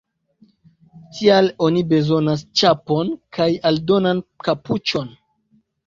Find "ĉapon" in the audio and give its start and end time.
2.63-3.15